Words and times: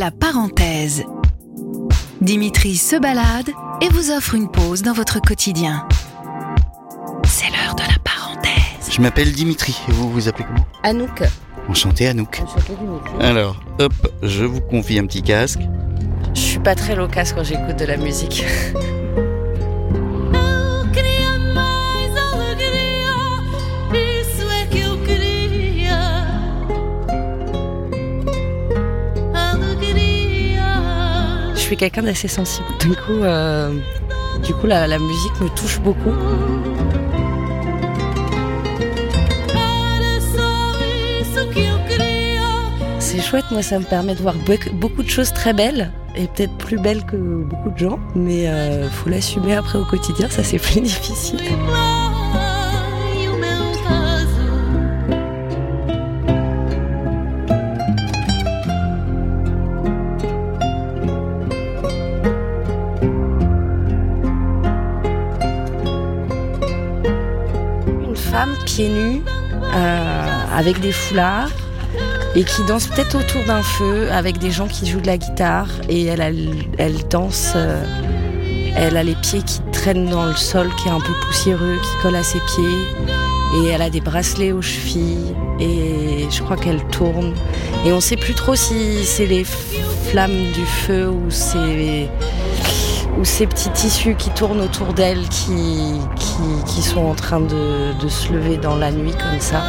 La 0.00 0.10
parenthèse. 0.10 1.04
Dimitri 2.22 2.76
se 2.76 2.96
balade 2.96 3.50
et 3.82 3.88
vous 3.90 4.10
offre 4.10 4.34
une 4.34 4.50
pause 4.50 4.80
dans 4.80 4.94
votre 4.94 5.20
quotidien. 5.20 5.86
C'est 7.24 7.50
l'heure 7.50 7.74
de 7.74 7.82
la 7.82 7.98
parenthèse. 8.02 8.90
Je 8.90 9.02
m'appelle 9.02 9.30
Dimitri 9.30 9.78
et 9.90 9.92
vous 9.92 10.10
vous 10.10 10.26
appelez 10.26 10.46
comment? 10.46 10.66
Anouk. 10.84 11.22
Enchanté 11.68 12.08
Anouk. 12.08 12.40
Enchanté 12.42 12.72
Dimitri. 12.80 13.12
Alors, 13.20 13.60
hop, 13.78 13.92
je 14.22 14.46
vous 14.46 14.62
confie 14.62 14.98
un 14.98 15.04
petit 15.04 15.22
casque. 15.22 15.60
Je 16.32 16.40
suis 16.40 16.60
pas 16.60 16.74
très 16.74 16.96
loquace 16.96 17.34
quand 17.34 17.44
j'écoute 17.44 17.76
de 17.76 17.84
la 17.84 17.98
musique. 17.98 18.46
suis 31.70 31.76
quelqu'un 31.76 32.02
d'assez 32.02 32.26
sensible. 32.26 32.66
Du 32.80 32.96
coup, 32.96 33.22
euh, 33.22 33.72
du 34.44 34.52
coup 34.54 34.66
la, 34.66 34.98
musique 34.98 35.40
me 35.40 35.48
touche 35.50 35.78
beaucoup. 35.78 36.10
C'est 42.98 43.20
chouette, 43.20 43.44
moi 43.52 43.62
ça 43.62 43.78
me 43.78 43.84
permet 43.84 44.16
de 44.16 44.20
voir 44.20 44.34
beaucoup 44.72 45.04
de 45.04 45.08
choses 45.08 45.32
très 45.32 45.52
belles 45.52 45.92
et 46.16 46.26
peut-être 46.26 46.56
plus 46.56 46.78
belles 46.78 47.04
que 47.04 47.16
beaucoup 47.16 47.70
de 47.70 47.78
gens, 47.78 48.00
mais 48.16 48.48
euh, 48.48 48.88
faut 48.88 49.08
l'assumer 49.08 49.54
après 49.54 49.78
au 49.78 49.84
quotidien, 49.84 50.28
ça 50.28 50.42
c'est 50.42 50.58
plus 50.58 50.80
difficile. 50.80 51.38
Une 68.30 68.36
femme 68.36 68.56
pieds 68.64 68.88
nus, 68.88 69.22
euh, 69.74 70.26
avec 70.56 70.78
des 70.78 70.92
foulards, 70.92 71.50
et 72.36 72.44
qui 72.44 72.62
danse 72.62 72.86
peut-être 72.86 73.18
autour 73.18 73.42
d'un 73.44 73.60
feu 73.60 74.08
avec 74.12 74.38
des 74.38 74.52
gens 74.52 74.68
qui 74.68 74.86
jouent 74.88 75.00
de 75.00 75.08
la 75.08 75.18
guitare, 75.18 75.66
et 75.88 76.04
elle, 76.04 76.20
a- 76.20 76.30
elle 76.78 77.08
danse, 77.08 77.54
euh, 77.56 77.82
elle 78.76 78.96
a 78.96 79.02
les 79.02 79.16
pieds 79.16 79.42
qui 79.42 79.58
traînent 79.72 80.08
dans 80.08 80.26
le 80.26 80.36
sol, 80.36 80.68
qui 80.80 80.86
est 80.86 80.92
un 80.92 81.00
peu 81.00 81.12
poussiéreux, 81.26 81.76
qui 81.82 82.02
colle 82.02 82.14
à 82.14 82.22
ses 82.22 82.38
pieds, 82.38 83.64
et 83.64 83.70
elle 83.70 83.82
a 83.82 83.90
des 83.90 84.00
bracelets 84.00 84.52
aux 84.52 84.62
chevilles, 84.62 85.34
et 85.58 86.28
je 86.30 86.40
crois 86.40 86.56
qu'elle 86.56 86.84
tourne. 86.92 87.34
Et 87.84 87.90
on 87.90 88.00
sait 88.00 88.16
plus 88.16 88.34
trop 88.34 88.54
si 88.54 89.04
c'est 89.04 89.26
les 89.26 89.44
flammes 90.08 90.52
du 90.54 90.64
feu 90.86 91.08
ou 91.10 91.30
c'est 91.30 92.08
ou 93.18 93.24
ces 93.24 93.46
petits 93.46 93.70
tissus 93.70 94.14
qui 94.14 94.30
tournent 94.30 94.60
autour 94.60 94.92
d'elle 94.92 95.28
qui, 95.28 96.00
sont 96.82 97.06
en 97.06 97.14
train 97.14 97.40
de 97.40 98.08
se 98.08 98.32
lever 98.32 98.56
dans 98.56 98.76
la 98.76 98.90
nuit 98.90 99.12
comme 99.12 99.40
ça. 99.40 99.62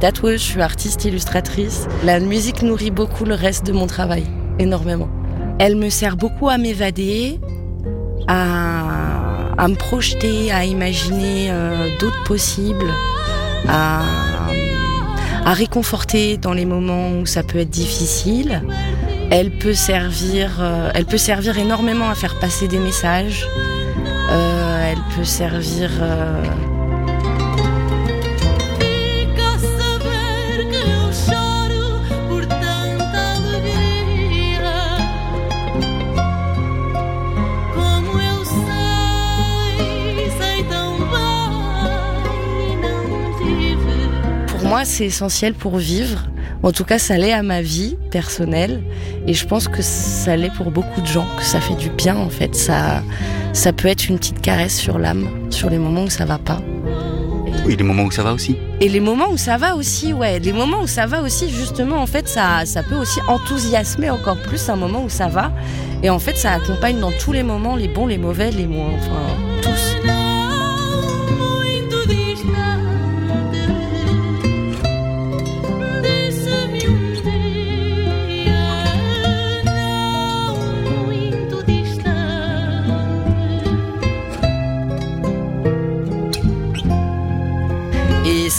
Tatoueuse, 0.00 0.40
je 0.40 0.46
suis 0.46 0.62
artiste 0.62 1.04
illustratrice. 1.04 1.86
La 2.04 2.20
musique 2.20 2.62
nourrit 2.62 2.90
beaucoup 2.90 3.26
le 3.26 3.34
reste 3.34 3.66
de 3.66 3.72
mon 3.72 3.86
travail, 3.86 4.24
énormément. 4.58 5.08
Elle 5.58 5.76
me 5.76 5.90
sert 5.90 6.16
beaucoup 6.16 6.48
à 6.48 6.56
m'évader, 6.56 7.38
à, 8.26 9.68
me 9.68 9.74
projeter, 9.74 10.50
à 10.50 10.64
imaginer 10.64 11.50
euh, 11.50 11.90
d'autres 12.00 12.24
possibles, 12.24 12.90
à, 13.68 14.02
réconforter 15.44 16.36
dans 16.36 16.52
les 16.52 16.64
moments 16.64 17.10
où 17.20 17.26
ça 17.26 17.42
peut 17.42 17.58
être 17.58 17.70
difficile. 17.70 18.62
Elle 19.30 19.50
peut 19.50 19.74
servir, 19.74 20.58
euh, 20.60 20.90
elle 20.94 21.04
peut 21.04 21.18
servir 21.18 21.58
énormément 21.58 22.08
à 22.08 22.14
faire 22.14 22.38
passer 22.38 22.68
des 22.68 22.78
messages. 22.78 23.46
Euh, 24.30 24.92
elle 24.92 25.16
peut 25.16 25.24
servir 25.24 25.90
moi, 44.70 44.84
c'est 44.84 45.06
essentiel 45.06 45.52
pour 45.54 45.78
vivre. 45.78 46.28
En 46.62 46.70
tout 46.70 46.84
cas, 46.84 47.00
ça 47.00 47.18
l'est 47.18 47.32
à 47.32 47.42
ma 47.42 47.60
vie 47.60 47.96
personnelle. 48.12 48.84
Et 49.26 49.34
je 49.34 49.44
pense 49.44 49.66
que 49.66 49.82
ça 49.82 50.36
l'est 50.36 50.54
pour 50.54 50.70
beaucoup 50.70 51.00
de 51.00 51.08
gens, 51.08 51.26
que 51.36 51.42
ça 51.42 51.60
fait 51.60 51.74
du 51.74 51.90
bien 51.90 52.16
en 52.16 52.30
fait. 52.30 52.54
Ça, 52.54 53.02
ça 53.52 53.72
peut 53.72 53.88
être 53.88 54.08
une 54.08 54.16
petite 54.16 54.40
caresse 54.40 54.78
sur 54.78 55.00
l'âme, 55.00 55.28
sur 55.50 55.70
les 55.70 55.78
moments 55.78 56.04
où 56.04 56.08
ça 56.08 56.24
va 56.24 56.38
pas. 56.38 56.60
Oui, 57.66 57.74
les 57.76 57.82
moments 57.82 58.04
où 58.04 58.12
ça 58.12 58.22
va 58.22 58.32
aussi. 58.32 58.58
Et 58.80 58.88
les 58.88 59.00
moments 59.00 59.30
où 59.32 59.36
ça 59.36 59.56
va 59.56 59.74
aussi, 59.74 60.12
ouais. 60.12 60.38
Les 60.38 60.52
moments 60.52 60.82
où 60.82 60.86
ça 60.86 61.04
va 61.04 61.20
aussi, 61.20 61.50
justement, 61.50 62.00
en 62.00 62.06
fait, 62.06 62.28
ça, 62.28 62.64
ça 62.64 62.84
peut 62.84 62.94
aussi 62.94 63.18
enthousiasmer 63.26 64.08
encore 64.08 64.40
plus 64.40 64.68
un 64.68 64.76
moment 64.76 65.02
où 65.02 65.08
ça 65.08 65.26
va. 65.26 65.50
Et 66.04 66.10
en 66.10 66.20
fait, 66.20 66.36
ça 66.36 66.52
accompagne 66.52 67.00
dans 67.00 67.10
tous 67.10 67.32
les 67.32 67.42
moments, 67.42 67.74
les 67.74 67.88
bons, 67.88 68.06
les 68.06 68.18
mauvais, 68.18 68.52
les 68.52 68.68
moins, 68.68 68.90
enfin, 68.94 69.36
tous. 69.62 70.19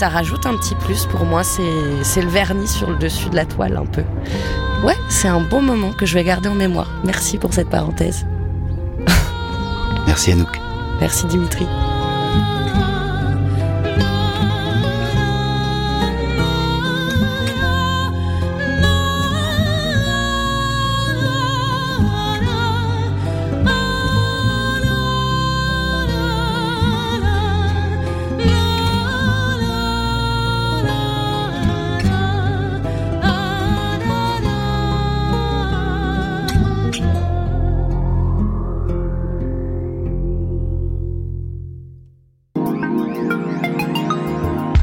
Ça 0.02 0.10
rajoute 0.10 0.48
un 0.48 0.58
petit 0.58 0.74
plus 0.74 1.06
pour 1.06 1.26
moi, 1.26 1.44
c'est 1.44 1.62
c'est 2.02 2.24
le 2.24 2.28
vernis 2.28 2.68
sur 2.68 2.90
le 2.90 2.98
dessus 2.98 3.30
de 3.30 3.36
la 3.36 3.46
toile 3.46 3.78
un 3.78 3.86
peu. 3.86 4.02
Ouais, 4.84 4.98
c'est 5.10 5.28
un 5.28 5.42
bon 5.42 5.62
moment 5.62 5.92
que 5.92 6.08
je 6.08 6.16
vais 6.16 6.24
garder 6.24 6.50
en 6.50 6.56
mémoire. 6.56 6.90
Merci 7.04 7.38
pour 7.38 7.54
cette 7.54 7.70
parenthèse. 7.70 8.26
Merci 10.08 10.32
Anouk. 10.32 10.60
Merci 11.00 11.28
Dimitri. 11.28 11.68